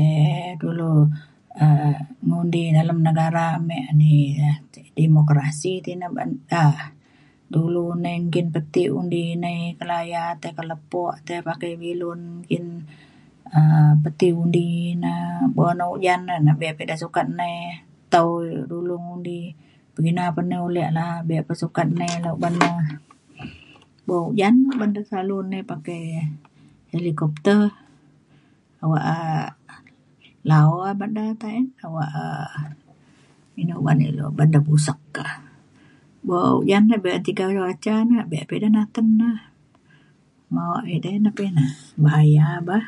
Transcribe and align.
um 0.00 0.50
dulu 0.62 0.92
um 1.64 1.94
ngundi 2.28 2.62
dalem 2.76 2.98
negara 3.08 3.46
me 3.68 3.78
ni 4.00 4.14
demokrasi 5.00 5.72
ti 5.84 5.92
na 6.00 6.06
uban 6.12 6.30
da 6.50 6.66
dulu 7.54 7.84
nei 8.04 8.16
nggin 8.24 8.46
peti 8.54 8.82
undi 8.98 9.24
nai 9.42 9.58
ke 9.78 9.84
laya 9.90 10.24
tai 10.40 10.52
ke 10.58 10.62
lepo 10.70 11.04
tei 11.26 11.40
pakai 11.48 11.72
bilun 11.82 12.20
nggin 12.42 12.66
um 13.58 13.92
peti 14.04 14.28
undi 14.42 14.66
ina. 14.92 15.14
buk 15.54 15.72
na 15.78 15.84
ujan 15.94 16.20
na 16.46 16.52
be 16.60 16.68
pa 16.76 16.80
ia’ 16.82 16.86
ida 16.88 16.96
sukat 17.04 17.26
nai 17.38 17.56
tau 18.12 18.30
dulu 18.70 18.94
ngundi. 19.04 19.40
pekina 19.94 20.34
pa 20.36 20.40
nai 20.48 20.60
ulek 20.68 20.90
la’a 20.96 21.24
be’un 21.28 21.46
pa 21.48 21.52
sukat 21.62 21.88
nai 21.98 22.12
na 22.22 22.28
uban 22.36 22.54
nu 22.60 22.70
buk 24.06 24.22
ujan 24.30 24.54
ban 24.78 24.90
de 24.94 25.00
selalu 25.08 25.36
nai 25.50 25.62
pakai 25.72 26.00
helikopter 26.94 27.60
awak 28.82 29.06
um 29.16 29.46
la’o 30.50 30.76
uban 30.94 31.10
da 31.16 31.24
tain 31.42 31.66
awak 31.86 32.10
um 32.24 32.70
ina 33.60 33.74
uban 33.80 33.98
ilu 34.08 34.24
ban 34.36 34.48
du 34.54 34.58
busek 34.66 35.00
ka. 35.16 35.26
buk 36.26 36.46
ujan 36.60 36.84
le 36.90 36.96
be’un 37.04 37.22
tiga 37.28 37.44
cuaca 37.56 37.94
be 38.30 38.38
pa 38.48 38.52
ida 38.56 38.68
naten 38.76 39.06
na 39.20 39.28
maok 40.52 40.84
idai 40.94 41.16
na 41.22 41.30
pe 41.36 41.42
ina 41.48 41.64
bahaya 42.02 42.46
bah 42.68 42.84